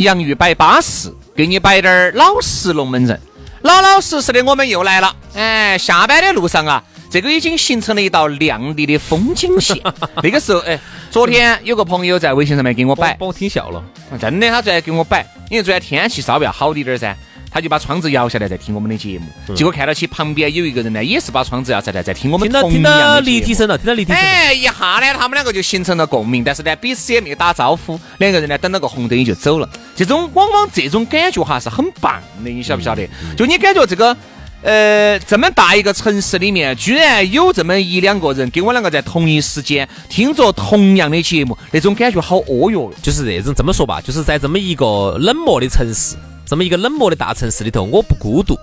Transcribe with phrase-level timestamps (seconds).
[0.00, 3.20] 洋芋摆巴适，给你摆点儿老实龙门阵。
[3.60, 5.14] 老老实实的，我们又来了。
[5.34, 9.76] 哎，下班的路上啊，这个已经形成了一道亮丽的风景线。
[10.24, 10.80] 那个时候，哎，
[11.10, 13.84] 昨天有个朋友在微信上面给我摆，把我听笑了。
[14.18, 17.14] 真的，他昨天给我摆，因为昨天天气稍微要好一点儿噻，
[17.50, 19.54] 他就把窗子摇下来在听我们的节目。
[19.54, 23.26] 结果看到起旁边有一个人呢，也是把窗子摇下来在听我们听到同听到样的节目。
[23.26, 24.20] 离题声了，听到立体声。
[24.20, 29.68] 哎，一下呢，他们两个就形成了共鸣，但是呢，彼此也没打招呼，两个人呢等了个红灯也就走了。
[29.96, 33.08] 这种往往这种感觉哈是很棒的，你晓不晓得？
[33.36, 34.16] 就你感觉这个。
[34.62, 42.92] 呃，这么大一个城市里面，居然有这么一两个人跟我两个在同一时间听着同样的节目，那种感觉好哦哟。
[43.00, 46.14] 就是这种这么说吧，就是在这么一个冷漠的城市，
[46.46, 48.58] 这么一个冷漠的大城市里头，我不孤独，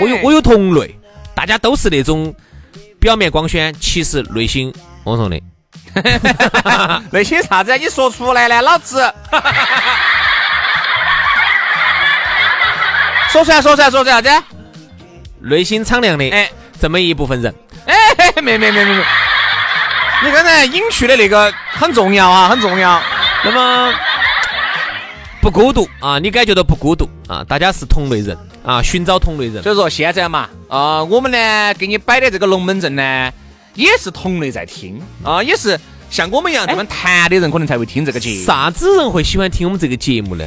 [0.00, 0.98] 我有我有同类，
[1.34, 2.34] 大家都是那种
[2.98, 4.72] 表面光鲜，其实内心
[5.04, 5.40] 我说的。
[7.10, 7.76] 内心啥子啊？
[7.76, 8.96] 你说出来呢，老子。
[13.30, 14.44] 说出来，说出来，说出来啥子？
[15.40, 17.54] 内心敞亮的，哎哎，这么一部分人，
[17.86, 17.94] 哎，
[18.42, 19.04] 没没没没没，
[20.24, 23.00] 你刚才隐去的那个很重要啊，很重要。
[23.44, 23.92] 那么
[25.40, 27.44] 不孤独啊，你感觉到不孤独啊？
[27.44, 29.62] 大家是同类人啊，寻找同类人。
[29.62, 33.32] 所以说现在嘛，啊、我们呢给你摆的这个龙门阵呢，
[33.74, 35.78] 也是同类在听啊、也是
[36.10, 38.44] 像我们一样这么谈的人可能才会听这个节目。
[38.44, 40.44] 啥子人会喜欢听我们这个节目呢？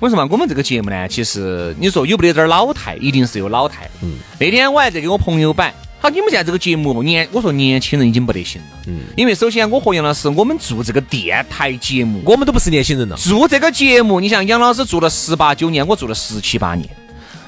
[0.00, 1.08] 为什么我们这个节目呢？
[1.08, 3.88] 其实你说有不得点儿老态，一定是有老态。
[4.02, 5.74] 嗯，那天我还在给我朋友摆，
[6.06, 8.68] 好，你们现在这个节目年，我说年轻人已经不得行了。
[8.86, 13.16] 嗯，因为首先我和杨老师，我们做这个电台节目，我们都不是年轻人了。
[13.16, 16.88] 做这个节目，你像杨老师做了十八九年，我做了十七八年。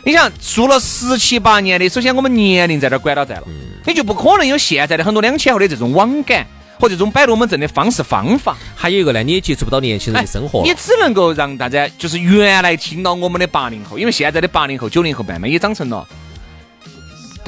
[0.04, 3.44] 你想做了十七八年的，首先我们年龄在这儿管到在了，
[3.86, 6.44] 你就不可能有现在的很多两千后的这种网感
[6.80, 8.56] 和这种摆龙门阵的方式方法。
[8.74, 16.04] 还有一个呢，你也接触不到年轻人的生活哎你只能够让大家就是原来听到我们的八零后，因为现在的八零后、九零后慢慢也长成了，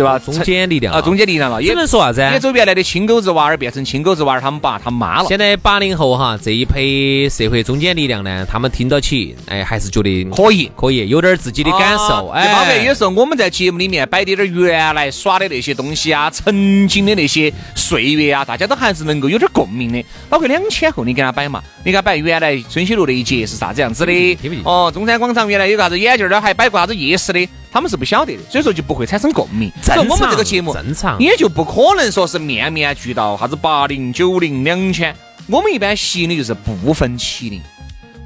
[0.01, 0.19] 对吧？
[0.19, 2.41] 中间力量啊，中间力量了，只也能说啥子啊也？
[2.41, 5.29] 走原来的青狗子娃儿变成青狗子娃儿他们爸他们妈了。
[5.29, 20.05] 现在八零后哈这一批社会中间力量呢，他们听到起，哎，还是觉得可以可以，有点儿自己的感受，啊就包括哎，有时候我们在节目里面摆的点儿原来耍的那些东西啊，曾经的那些岁月啊，大家都还是能够有点共鸣的。
[20.29, 24.39] 包括两千后，你给他摆嘛，你给他摆原来春熙路那一节是啥子样子的？
[24.65, 29.71] 哦，中山广场原来有个啥子眼镜儿的，还摆过啥子夜市的，他们是不晓得的，所以说就不会产生共鸣。
[29.83, 35.15] 正所以我们这个节目正常也就不可能说是面面俱到，啥子八零、九零、两千，
[35.47, 37.61] 我们一般吸引的就是部分七零。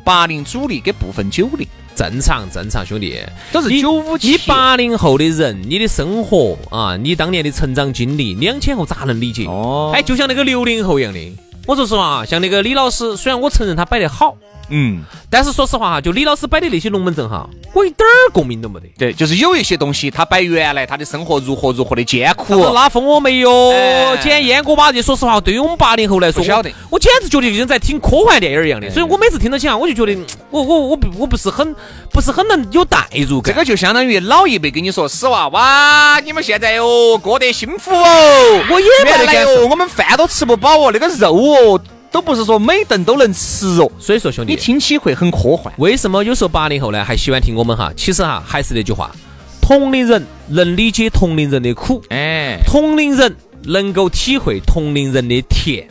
[0.03, 3.19] 八零主力跟部分九零正常正常，兄弟，
[3.50, 9.47] 都是你九五七你八零后的人，你的生活啊，你当年的成长经历，两千后咋能理解？
[9.47, 11.19] 哦哎，就像那个六零后一样的。
[11.66, 14.37] 我说实话啊，像那个李老师，虽然我承认他摆得好，
[14.69, 15.02] 嗯。
[15.30, 18.86] 但是说实话哈，就李老师摆的那些龙门阵哈，我一点儿共鸣都没得。
[18.97, 28.88] 对，就是有一些东西，他摆原来他的生活如何如何的艰苦，拉风我没有哎，捡烟锅巴这，说实话，对于我们八零后来说，不晓得我我简直觉得就像在听科幻电影一样的。
[28.91, 31.74] 所以我每次听到起啊，我就觉得嗯我我我不我不是很
[32.10, 33.53] 不是很能有代入感。
[33.53, 41.80] 这个就相当于老一辈跟你说，死娃娃，你们现在哟过得幸福哦，我也没得哦，我们饭都吃不饱哦，那个肉哦，
[42.15, 45.75] 都不是说每顿都能吃哦，所以说兄弟，你听起会很科幻。
[45.78, 47.93] 为什么有时候八零后呢还喜欢听我们哈？
[47.97, 49.11] 其实哈还是那句话，
[49.61, 53.34] 同龄人能理解同龄人的苦，哎，同龄人
[53.65, 55.89] 能够体会同龄人的甜。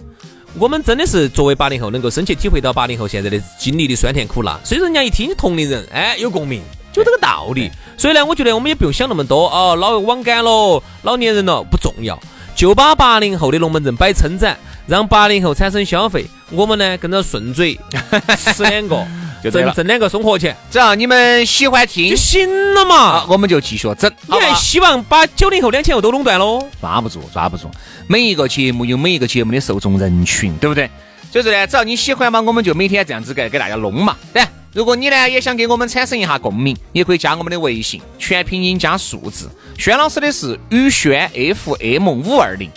[0.57, 4.57] 我们真的是作为八零后，能够深切体会到八零后现在的经历的酸甜苦辣。
[4.63, 6.61] 所以说人家一听同龄人，哎，有共鸣，
[6.93, 7.69] 就这个道理。
[7.97, 12.17] 所以呢，我觉得我们也不用想那么多哦，老网感咯，老年人了不重要。
[12.55, 14.57] 就把八零后的龙门阵摆撑展，
[14.87, 16.25] 让八零后产生消费。
[16.51, 17.79] 我们呢跟着顺嘴
[18.37, 19.05] 吃两个，
[19.43, 23.25] 就挣挣两个生活钱只要你们喜欢听就行了啊嘛，。
[23.27, 24.11] 我们就继续整。
[24.27, 26.63] 你还希望把九零后、两千后都垄断喽？
[26.79, 27.69] 抓不住，抓不住。
[28.07, 30.89] 每一个节目有每一个节目的受众人群，对不对？
[31.33, 34.15] 所以说呢，只要你喜欢嘛，我们就每天这样子给给大家弄嘛。
[34.31, 39.49] 对，如果你呢也想给我们产生一下共鸣，也可以加我们的微信，全拼音加数字。
[39.75, 42.69] 轩老师的是宇轩 FM 五二零，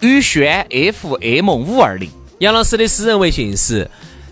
[0.00, 2.10] 宇轩 FM 五二零。
[2.40, 3.88] 杨老师的私人微信是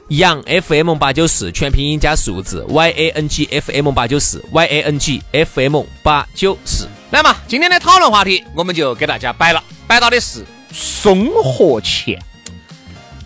[0.09, 5.61] 杨 FM 八九四，全拼音加数字 Y A N G F M 八九四 Y A N G F
[5.61, 6.89] M 八九四。
[7.13, 12.21] 来嘛，今天的讨论话题我们就给大家摆了，摆到的是生活钱。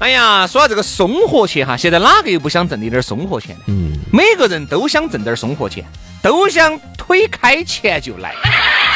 [0.03, 3.63] 哎呀，说到这个生活钱哈，现在哪个又不想挣一点生活钱呢？
[3.69, 5.85] 嗯，每个人都想挣点生活钱，
[6.21, 8.35] 都想推开钱就来，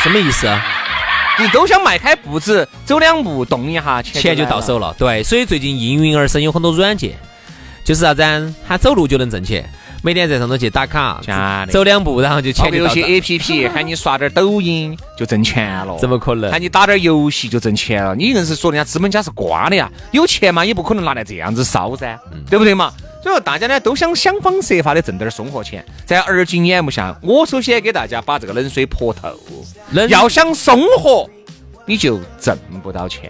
[0.02, 0.60] 什么意思啊？
[1.38, 4.92] 你都想迈开步子走两步动一下，钱钱就到手了。
[4.98, 7.12] 对，所以最近应运而生有很多软件，
[7.84, 8.54] 就是啥子啊？
[8.66, 9.64] 他走路就能挣钱，
[10.06, 11.20] 每天在上头去打卡
[11.68, 18.14] 走两步然后就钱就到些 A P P 喊你刷点抖音就挣钱了，怎么可能喊你打点游戏就挣钱了？
[18.14, 19.90] 你硬是说人家资本家是瓜的呀？
[20.12, 22.92] 有钱嘛，也不可能拿来这样子烧噻，嗯对不对嘛？
[23.20, 29.28] 所以说大家呢都想想方设法的挣点生活钱，在而今眼目下，我首先给大家把这个冷水泼透，
[29.90, 31.28] 冷要想生活，
[31.84, 33.28] 你就挣不到钱。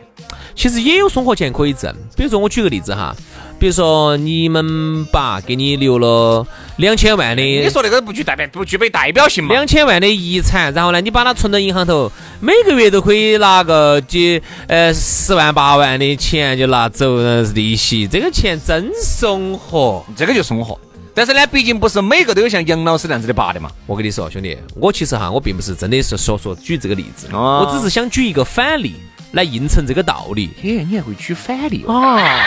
[0.55, 3.15] 其实也有生活钱可以挣，比如说我举个例子哈，
[3.59, 6.47] 比如说你们爸给你留了
[6.77, 9.55] 两千万的，你说那个不具代表不具备代表性嘛？
[9.55, 20.05] 两千万的遗产，然后呢，你把它存到银行头，每个月都可以拿个几呃十万八万的钱就拿走呃利息，这个钱真生活。
[20.17, 20.79] 这个就生活。
[21.15, 23.71] 但是呢，毕竟不是每个都有像杨老师那样子的爸的嘛。
[23.87, 28.97] 我跟你说，兄弟，我其实哈，我并不是真的是说说举这个例子，哦我只是想举一个反例
[29.33, 30.51] 来映衬这个道理。
[30.63, 31.95] 嘿，你还会举反例哦？
[31.95, 32.41] 啊，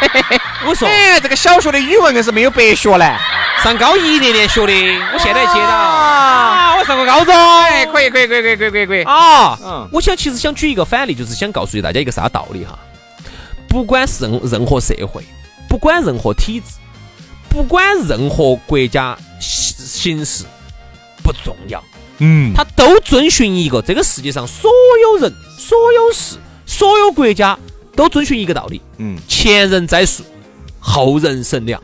[0.66, 3.16] 我说哎，这个小学的语文硬是没有白学嘞。
[3.62, 4.72] 上高一年年学的，
[5.12, 7.34] 我现在接到啊，我上过高中。
[7.34, 9.02] 哎，可以，可以，可以，可以，可以，可以，可以。
[9.04, 12.78] 啊，嗯我想其实想举一个反例，就是想告诉大家一个啥道理哈？
[13.68, 15.24] 不管是任任何社会，
[15.68, 16.74] 不管任何体制，
[17.48, 20.44] 不管任何国家形形势，
[21.22, 21.82] 不重要，
[22.18, 24.70] 嗯，它都遵循一个这个世界上所
[25.02, 25.34] 有人、
[25.66, 27.58] 所有事、所有国家
[27.96, 30.22] 都遵循一个道理，嗯，前人栽树，
[30.78, 31.82] 后人乘凉，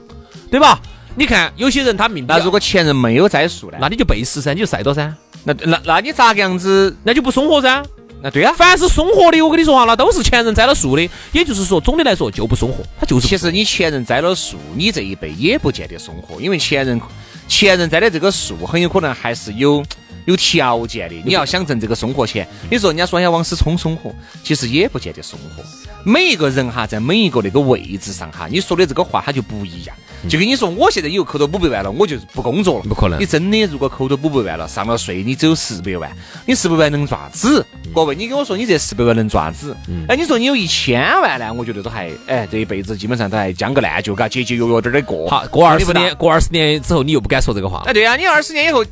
[0.52, 0.80] 对吧？
[1.16, 3.78] 你看有些人他命那如果前人没有栽树呢？
[3.80, 5.12] 那你就背时噻，你就晒到噻，
[5.42, 6.96] 那那那你咋个样子？
[7.02, 7.82] 那就不松活噻。
[8.22, 8.54] 那对啊。
[8.56, 11.10] 凡是松活的，我跟你说哈，那都是前人栽了树的。
[11.32, 17.00] 也就是说，总的来说就不松活，他就是其实你前人栽了树，你这一辈也不见得松活，因为前人
[17.48, 19.82] 前人栽的这个树很有可能还是有
[20.26, 21.14] 有条件的。
[21.24, 25.62] 你要想挣这个生活钱，你说人家说人家王思聪生活，其实也不见得生活。
[26.04, 29.96] 每一个人哈，在每一个那个位置上哈，你说的这个话他就不一样。
[30.28, 36.16] 就跟你说，我现在以后扣到五百万了，我就不工作了，不可能你真的如果扣到五百万了，上了税，你只有四百万，
[36.46, 37.64] 你四百万能爪子？
[37.92, 39.76] 各位，你跟我说你这四百万能爪子？
[40.08, 41.52] 哎，你说你有一千万呢？
[41.52, 45.28] 我觉得都还，哎，这一辈子基本上都还将个烂就，嘎，节节约约点儿的过。
[45.28, 45.44] 好。
[45.48, 48.84] 过二十年，过二十年之后，你又不敢说这个话了，哎，对啊，你二十年以后，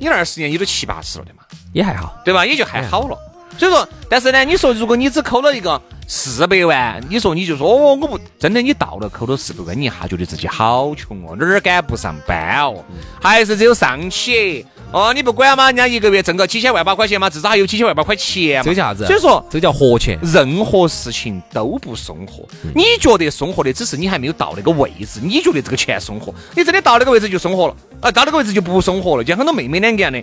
[0.00, 1.42] 你二十年也都七八十了的嘛，
[1.74, 2.16] 也还好。
[2.24, 2.44] 对吧？
[2.44, 3.16] 也就还好了。
[3.58, 12.82] 所以说，但是呢，你说如果你只扣了一个四百万，你说你就说哦，我不真的，你到了扣了四百万，你一下觉得自己好穷哦，哪儿敢不上班哦，
[13.20, 18.64] 还是只有上起哦，你不管嘛，人家一个月挣个几千万把块钱嘛，至少还有几千万把块钱嘛。
[18.64, 19.06] 这叫啥子？
[19.06, 20.18] 所以说，这叫活钱。
[20.22, 22.44] 任何事情都不生活。
[22.74, 25.20] 你觉得生活的，只是你还没有到那个位置。
[25.22, 29.22] 你觉得这个钱生活，你真的到那个位置就生活了，啊，到那个位置就不生活了。
[29.22, 30.20] 就像很多妹妹两个样的，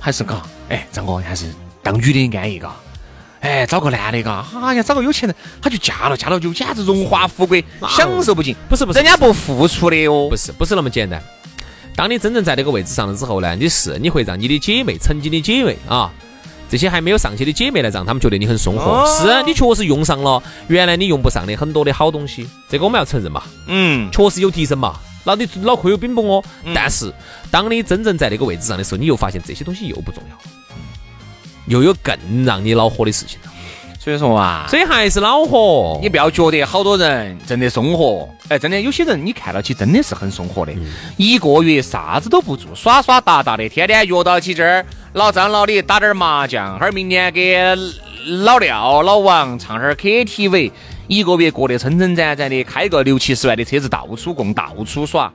[0.00, 1.46] 还是嘎，哎，张哥还是
[1.84, 2.74] 当女的安逸嘎。
[3.42, 8.56] 哎，找个男的嘎，哎呀，找个有钱人，他就嫁了，嫁了就简直荣华富贵，享受不尽。
[8.68, 10.36] 不是不是人家不付出的哦不。
[10.36, 11.22] 是不是那么简单。
[11.94, 16.10] 当你真正在那个位置上了之后呢，你是你会让你的姐妹、曾经的姐妹啊，
[16.68, 18.82] 这些还没有上去的姐妹呢，让他们觉得你很松活。
[18.82, 24.98] 哦是啊你确实用上了原来你用不上的很多的好东西，这个我们要承认嘛，嗯，确实有提升嘛。
[25.24, 26.42] 那你脑壳有冰崩哦，
[26.74, 27.12] 但是
[27.50, 30.36] 当你真正在那个位置上的时候，你又发现这些东西又不重要，
[31.66, 33.51] 又有更让你恼火的事情了。
[34.02, 35.96] 所以说啊，所以还是恼火。
[36.02, 40.72] 你不要觉得好多人真的松活，哎，真的有些人你看到起真的是很松活的，
[41.16, 47.56] 一个月啥子都不做，耍耍打打的，天天约到起这儿，老张老李打点儿麻将，哈儿明天给
[48.44, 50.72] 老廖老王唱哈儿 KTV，
[51.06, 55.32] 一个月过得撑撑展展的，开个六七十万的车子到处逛，到处耍。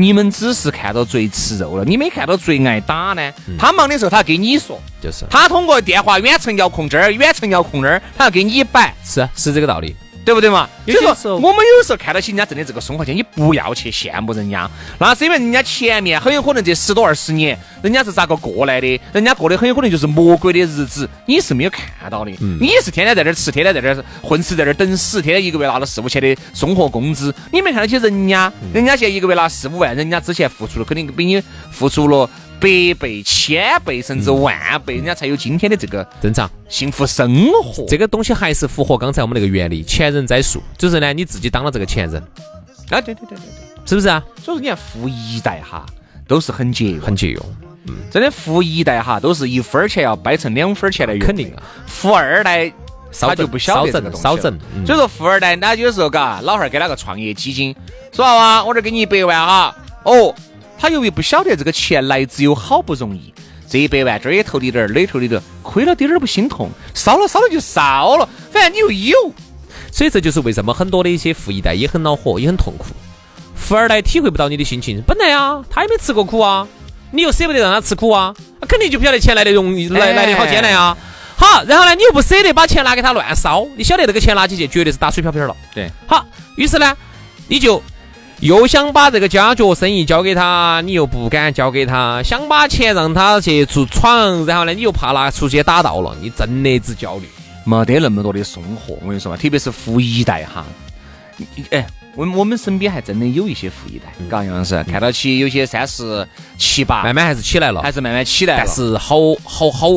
[0.00, 3.32] 你们只是看到最吃肉了，你没看到最挨打呢。
[3.58, 9.96] 他忙的时候，他给你说，就是他通过电话远程遥控这儿，远程遥控那儿，他要给你摆，是是这个道理。
[10.28, 10.68] 对不对嘛？
[10.84, 19.00] 所以说，我们有时候看到起人家挣的这个生活钱，你不要去羡慕人家，那是因为人家前面很有可能这十多二十年，人家是咋个过来的？
[19.14, 22.30] 人家过的很有可能就是魔鬼的日子，你是没有看到的。
[22.60, 32.28] 你是天天在这儿吃，天天在这儿混吃，在这儿等死，天天一个月拿了四五千的生活工资，你没看到起人家，人家现在一个月拿四五万，人家之前付出了肯定比你付出了
[32.60, 37.84] 百倍、千倍甚至万倍，人家才有今天的这个正常，幸福生活。
[37.86, 42.20] 这个东西还是符合刚才我们那个原理，前人栽树，就是呢你自己当了这个前人，
[42.90, 43.68] 啊，对对对对对。
[43.86, 44.22] 是不是啊？
[44.44, 45.86] 所以说，你看富一代哈，
[46.26, 47.40] 都是很节约，很节约，
[48.10, 51.26] 真的富一代哈，都是一分儿钱要掰成两分儿钱来用。
[51.26, 51.62] 肯定啊。
[51.86, 52.70] 富二代
[53.10, 54.22] 少他就不晓得这个东西
[54.84, 57.74] 所以说富二代，他有时候嘎，老汉儿给他个创业基金，
[58.12, 60.34] 说娃娃，我这儿给你一百万哈，哦，
[60.78, 63.34] 他由于不晓得这个钱来之有好不容易。
[63.68, 69.32] 这一百万这儿也投滴点儿，那儿投滴点儿，亏了点儿不心痛，烧了烧了就烧了，反正你又有。
[69.92, 72.86] 所以这就是为什么很多的一些富一代也很恼火，也很痛苦。
[73.54, 76.66] 富二代体会不到你的心情，本来啊，他也没吃过苦啊，
[77.10, 80.96] 你又舍不得让他吃苦啊，他肯定就不晓得钱来的容易，来来的好艰难啊。
[81.36, 85.54] 好，然后呢，你又不舍得把钱拿给他乱烧，你晓得这个钱拿起去绝对是打水漂漂了。
[85.74, 86.24] 对，好，
[86.56, 86.96] 于是呢，
[87.48, 87.82] 你就
[88.40, 97.28] 又想把这个家脚生意交给他，你又不敢交给他，想把钱让他去出闯，然后呢，你又怕拿出去打到了，你真的只焦虑。
[97.64, 100.64] 没得那么多的生活，我跟你说嘛，特别是富一代哈，
[101.70, 106.26] 哎，我们我们身边还真的有一些富一代，嘎杨老师，看到起有些三十
[106.56, 109.88] 七八，慢慢还是起来了，还是慢慢起来了，但是好好好，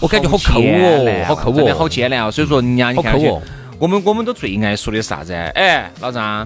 [0.00, 2.30] 我感觉好抠哦，好抠哦，好艰难哦。
[2.30, 3.40] 所以说，人家你看哦，
[3.78, 5.34] 我们我们都最爱说的是啥子？
[5.34, 6.44] 哎，老张，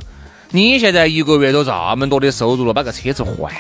[0.57, 3.53] 你现在一个月都这么多的收入了，把个车子换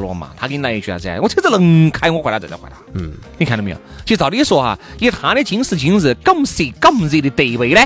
[0.00, 0.30] 了嘛？
[0.36, 1.18] 他给你来一句啥子？
[1.20, 2.78] 我车子能开，我换它再再换它。
[2.92, 3.76] 嗯，你看到没有？
[4.06, 7.84] 其实照理说哈，以他的今时今日港色港热的地位呢，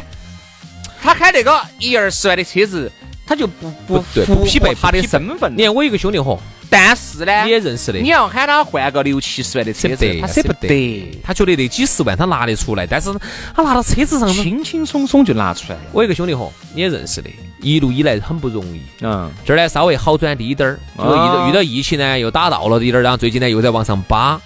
[1.01, 2.93] 他开那个一二十万的车子，
[3.27, 5.63] 他就不不不匹配他的身份你。
[5.63, 6.39] 看我一个兄弟伙，
[6.71, 7.99] 但是呢，你也认识的。
[7.99, 13.11] 你，要喊他换个六七十万的车子，他舍不得，他觉得那几十万他拿得出来，但是
[13.55, 15.83] 他拿到车子上，轻轻松松就拿出来了。
[15.93, 18.83] 我一个兄弟伙，你也认识的，一路以来很不容易。
[19.01, 24.41] 嗯，这儿呢稍微好转滴点儿，结果遇到啊遇到疫情呢又打到了滴点儿，然后最近呢又在往上扒。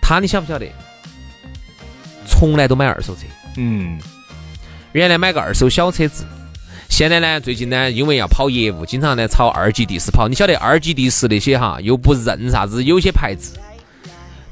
[0.00, 0.66] 他你晓不晓得？
[2.26, 3.22] 从来都买二手车，
[3.56, 3.98] 嗯，
[4.92, 6.24] 原来买个二手小车子，
[6.90, 10.28] 现在呢最近呢因为要跑业务，经常呢朝二级地市跑。
[10.28, 13.58] 你晓得二级地市那些哈又不认啥子，有些牌子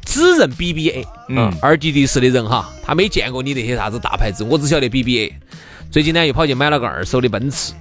[0.06, 5.30] 只认 BBA，嗯二级地市的人哈，他没见过你那些啥子大牌子，我只晓得 BBA。
[5.90, 7.74] 最近呢又跑去买了个二手的奔驰，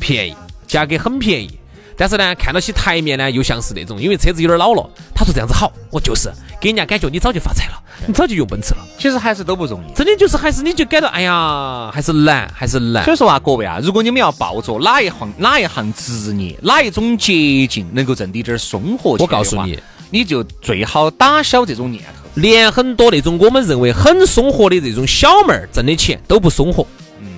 [0.00, 0.34] 便宜，
[0.66, 1.56] 价格很便宜。
[1.96, 4.88] 但是呢，看到起台面呢，又像是那种，因为车子有点老了。
[5.14, 8.84] 他说这样子好，我就是给人家感觉你早就发财了，你早就用奔驰了。
[8.98, 9.92] 其实还是都不容易。
[9.94, 13.14] 真的就是还是你就感到，哎呀，还是难，还是难所。
[13.14, 19.78] 以说啊，各位啊，如果你们要抱着哪一行哪一行职业，哪一种捷径能够挣滴点儿生活钱我告诉你，
[20.10, 22.28] 你就最好打消这种念头。
[22.34, 26.84] 连很多那种我们认为很松活的这种小妹儿挣的钱都不松活。
[27.20, 27.28] 嗯，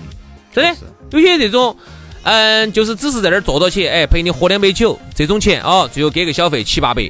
[0.50, 0.76] 真的，
[1.10, 1.76] 有些这种，
[2.26, 7.08] 嗯，就是只是在那儿坐到起，哎，陪你喝两杯酒，这种钱哦，最后给个小费七八百，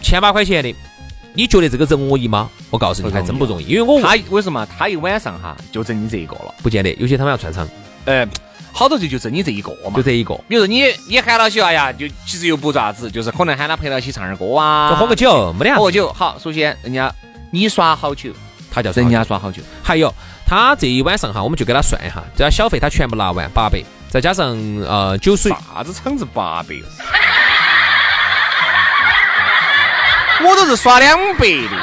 [0.00, 0.74] 千把块钱的，
[1.34, 2.48] 你觉得这个人容易吗？
[2.70, 6.54] 我告诉你，还真不容易，因为我他为什么他一晚上哈就挣你这一个了？
[6.62, 7.68] 不见得，有些他们要串场，
[8.06, 8.26] 呃，
[8.72, 10.02] 好多就就挣你这一个嘛就。
[10.02, 16.10] 这一个，比如说你你喊到起，哎呀，就其实又不咋子，就是可能喊他陪到起唱点歌啊，就喝个酒，没得啥，喝个酒。
[16.14, 17.14] 好，首先人家
[17.50, 18.30] 你耍好久，
[18.70, 19.18] 他叫人人家。
[19.18, 20.10] 家耍好久，还有
[20.46, 23.82] 他这一晚上哈，我们就给他算一下，这小费他全部拿完八百，
[24.14, 24.56] 再加上
[24.88, 26.76] 呃酒水，啥子厂子八百？
[30.40, 31.76] 我都是刷两百的，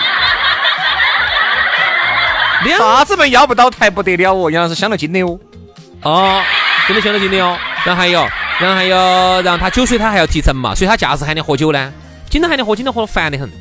[2.64, 5.38] 两啥子门要不到台不得了哦，杨老师镶了金的哦。
[6.04, 6.42] 哦，
[6.88, 7.58] 真的镶了金的哦。
[7.84, 8.26] 然后还有，
[8.60, 11.92] 然后还有，然后他酒水他还要提成嘛，所以他架势喊你喝酒呢，
[12.30, 13.52] 经常喊你喝，经常喝得烦得很。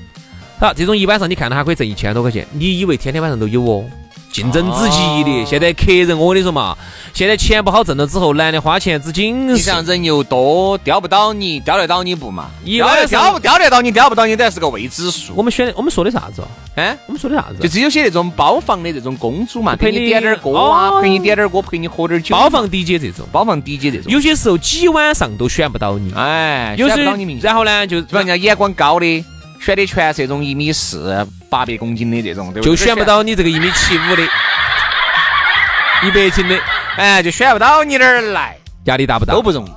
[0.61, 3.85] 好，这种一晚上你看到他可以挣一千多块钱，你以为天天晚上都有哦？
[4.33, 6.77] 竞争之激烈，哦现在客人我跟你说嘛，
[7.13, 9.85] 现在钱不好挣了之后，男的花钱之紧是你想。
[9.85, 12.51] 人又多，钓不到你，钓得到你不嘛？
[12.65, 15.33] 钓得一晚上叼不钓得到你，钓不到你，都还是个未知数。
[15.35, 16.49] 我们选的，我们说的啥子哦？
[16.77, 17.57] 哎，我们说的啥子？
[17.61, 24.13] 就只有些那种包房的这种公主嘛，陪你点点歌啊，哦陪你点点歌，陪你喝点酒，包房 DJ 这种，包房 DJ 这种。
[24.13, 29.25] 有些时候几晚上都选不到你，哎，选不到你名字，然后呢就比方人家眼光高的，
[29.59, 32.77] 选的全是这种一米四、八百公斤的这种，对不对？
[32.77, 34.23] 就选不到你这个一米七五的，
[36.07, 36.59] 一百斤的，
[36.97, 39.35] 哎，就选不到你那儿来，压力大不大？
[39.35, 39.71] 都不容易。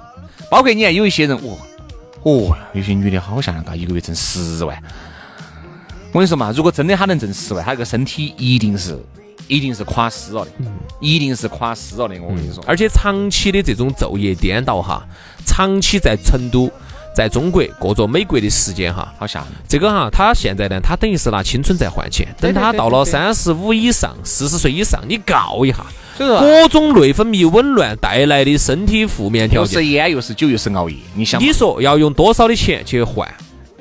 [0.50, 1.58] 包括你看有一些人，哦，
[2.22, 4.77] 哦，有些女的好吓人嘎，一个月挣十万。
[6.12, 8.98] 我跟你说嘛，如果真的她能挣十万，她这个身体一定是
[9.48, 10.51] 一定是垮死了的，
[11.00, 12.22] 一定是垮死了的。
[12.22, 15.03] 我跟你说，而且长期的这种昼夜颠倒哈，
[15.46, 16.72] 长期在成都。
[17.13, 19.50] 在中国过着美国的时间哈，好吓人。
[19.67, 22.27] 这个哈，他现在呢，他等于是拿青春在换钱。
[22.39, 25.86] 等他到了三十五以上、四十岁以上，你告一下，
[26.17, 30.96] 各种内分泌紊乱带来的身体负面条件，又是烟，又是酒，又是熬夜。
[31.13, 33.32] 你想，你说要用多少的钱去换？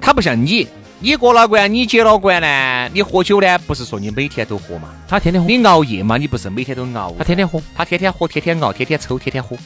[0.00, 0.66] 他不像你。
[1.04, 2.88] 你过了关，你结了关呢？
[2.94, 3.58] 你喝酒呢？
[3.66, 4.90] 不是说你每天都喝嘛？
[5.08, 5.48] 他天天喝。
[5.48, 6.16] 你熬夜嘛？
[6.16, 7.12] 你不是每天都熬？
[7.18, 9.56] 他天天喝，他天天喝，天天熬，天天抽，天天喝。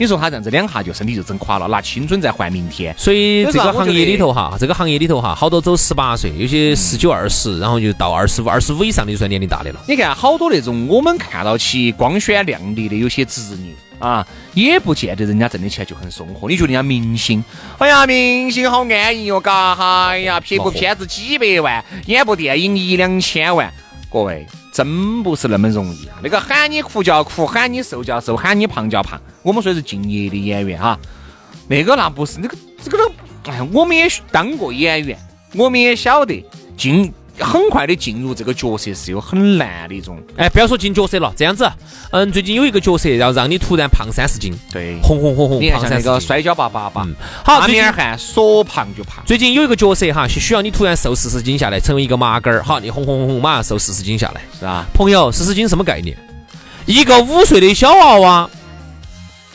[0.00, 2.94] 你说他这样子两下就身体就整垮了，拿青春在换明天。
[2.96, 9.80] 所以这个行业里头哈，这个行业里头哈，好多走十八岁，有些十九二十，然后就到二十五、二十五以上的就算年龄大的了。
[9.86, 13.74] 你看好多那种我们看到起光鲜亮丽的有些职业。
[13.98, 16.48] 啊，也不见得人家挣的钱就很松活。
[16.48, 17.42] 你觉得人家明星？
[17.78, 20.08] 哎呀，明星好安逸哟，嘎哈！
[20.08, 23.72] 哎呀，拍部片子几百万，演部电影一两千万。
[24.10, 26.16] 各位，真不是那么容易啊！
[26.22, 29.20] 那个喊你哭叫哭，喊你瘦叫瘦，喊你胖叫胖。
[29.42, 30.98] 我们说的是敬业的演员哈，
[31.68, 33.12] 那个那不是那个这个都，
[33.50, 35.18] 哎，我们也当过演员，
[35.54, 36.44] 我们也晓得
[36.76, 37.12] 进。
[37.38, 41.70] 很快的进入这个角色是有很难的一种，哎，不要说进角色了，这样子，
[42.10, 47.06] 嗯，最近有一个角色要让你突然胖三十斤，对，红红红红，你看像那个摔跤爸爸爸，
[47.44, 49.22] 好，阿米尔汗说胖就胖。
[49.26, 56.16] 最近有一个角色哈，是需要你突然瘦四十斤下来，成为一个麻杆儿，好，你红红红红马上瘦四十斤下来，是啊，朋友，四十斤什么概念？
[56.86, 58.50] 一个五岁的小娃娃。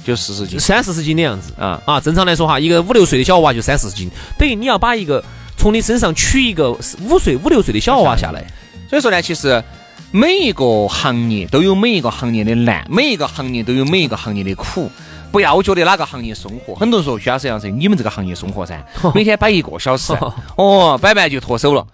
[0.04, 5.24] 就四十斤，三四十斤的样子，啊啊，正常来说哈，一个五六岁的小娃娃就三四十斤，等于你要把一个。
[5.62, 8.44] 从你身上取一个五岁、五六岁的小娃娃下来，
[8.90, 9.64] 所以说呢，其实
[10.10, 14.90] 每一个行业都有每一个行业的难，每一个行业都有每一个行业的苦。
[15.32, 20.18] 不要觉得哪个行业松活，很多人说徐老师杨生，你们这个行业松活噻， 每天摆一个小时，
[20.58, 21.86] 哦，摆完就脱手了，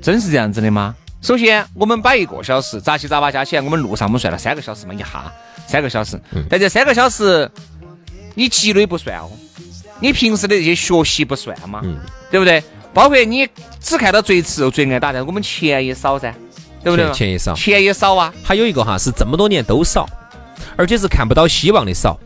[0.00, 0.94] 真是这样子的吗？
[1.20, 5.30] 首先，我们摆一个小时，杂七杂八加起来，我们路上我们算了三个小时嘛，一下
[5.66, 7.48] 三个小时，但这三个小时
[8.34, 9.30] 你积累不算哦，
[10.00, 11.82] 你平时的这些学习不算嘛，
[12.30, 12.64] 对不对？
[12.92, 13.48] 包括你
[13.80, 16.34] 只看到最吃肉、最爱打的，我们钱也少噻，
[16.82, 17.12] 对不对？
[17.12, 18.34] 钱也少，钱也少啊。
[18.42, 20.08] 还有一个哈，是这么多年都少，
[20.76, 22.18] 而且是看不到希望的少。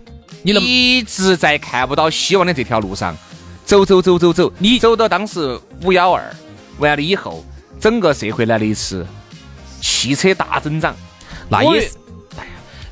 [0.42, 3.16] 你一直在看不到希望的这条路上
[3.64, 6.34] 走走走走走，你走到当时五幺二
[6.78, 7.44] 完了以后，
[7.78, 9.06] 整个社会来了一次
[9.80, 10.94] 汽车大增长，
[11.48, 11.92] 那也是。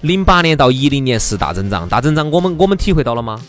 [0.03, 3.41] 零八年到一零年是大增长，大增长我们我们体会到了吗？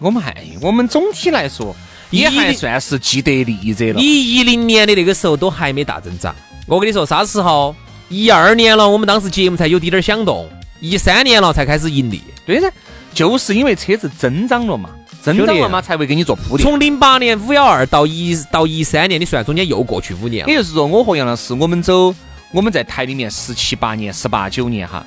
[0.00, 1.74] 我们还我们总体来说。
[2.14, 3.94] 也还算是既得利益者了。
[3.94, 6.34] 你一零年的那个时候都还没大增长，
[6.66, 7.74] 我跟你说啥时候？
[8.10, 10.48] 一二年了，我们当时节目才有滴点响动。
[10.78, 12.22] 一三年了才开始盈利。
[12.44, 12.70] 对噻，
[13.14, 14.90] 就是因为车子增长了嘛，
[15.22, 16.68] 增长了嘛才会给你做铺垫。
[16.68, 20.46] 从零八年五幺二到一到一三年，你算中间又过去五年。
[20.46, 22.14] 也就是说，我和杨老师，我们走
[22.52, 25.04] 我们在台里面十七八年、十八九年哈，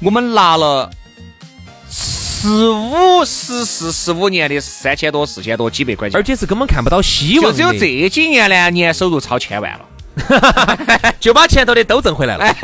[0.00, 0.90] 我们拿了。
[2.44, 7.50] 十五、十四、十五年的三千多、四千多、几百块钱，而且是根本看不到希望。
[7.50, 9.80] 就只有这几年呢，年收入超千万了，
[11.18, 12.44] 就把前头的都挣回来了。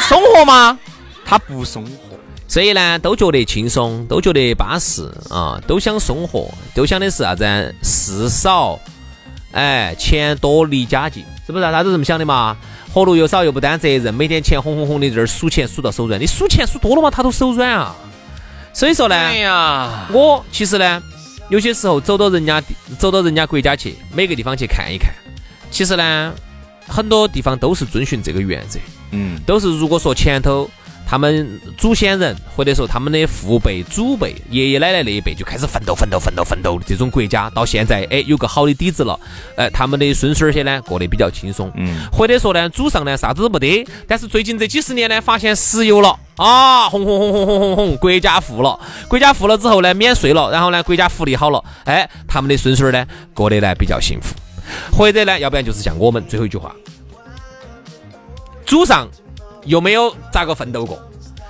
[0.00, 0.76] 生活吗？
[1.24, 2.18] 他不生活，
[2.48, 7.72] 所以呢，都觉得轻松，都觉得巴适啊，都想生活，都想的是啥子？
[7.84, 8.80] 事少，
[9.52, 11.62] 哎，钱多离家近，是不是？
[11.62, 12.56] 大家都这么想的嘛？
[12.92, 17.94] 活路又少又不担责任，每天钱红红红的这儿数钱数到手软，你数钱数多了嘛，他都手软啊。
[18.72, 21.02] 所以说呢，哎呀，我其实呢，
[21.48, 22.62] 有些时候走到人家
[22.98, 25.12] 走到人家国家去，每个地方去看一看，
[25.70, 26.32] 其实呢，
[26.88, 28.78] 很多地方都是遵循这个原则，
[29.10, 30.70] 嗯，都是如果说前头。
[31.12, 39.20] 他们祖先人，或者说他们的父辈、祖辈、爷爷奶奶那一辈就开始奋斗、奋斗、奋斗、奋斗，这种国家到现在，哎，有个好的底子了，
[39.54, 54.34] 哎，他们的孙孙儿些呢过得比较轻松，嗯，或者说呢，祖上呢啥子都没得，但是最近这几十年呢，发现石油了啊，轰轰轰轰轰轰轰，国家富了，国家富了之后呢，免税了，然后呢，国家福利好了，哎，他们的孙孙儿呢过得呢比较幸福，
[54.96, 56.74] 或者呢，要不然就是像我们最后一句话，
[58.64, 59.06] 祖上。
[59.64, 60.98] 又没有咋个奋斗过，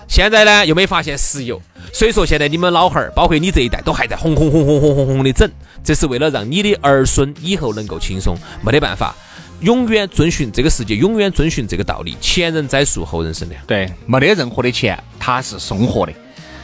[0.08, 1.60] 现在呢又没发现石油，
[1.92, 5.50] 所以说现在你们老汉儿，包括你这一代，都还在轰轰轰轰轰轰轰的整，
[5.82, 9.14] 这是为了让你的儿孙以后能够轻松，没得办法，
[9.60, 13.60] 永远遵循这个世界，永远遵循这个道理，前人栽树，后人乘凉。
[13.66, 16.12] 对，没得任何的钱，它是送活的。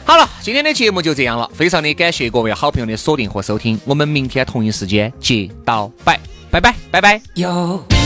[0.05, 7.21] 好了，今天的节目就这样了，非常的感谢各位好朋友的锁定和收听，我们明天同一时间接到拜，拜拜，拜拜。
[7.35, 7.98] 有。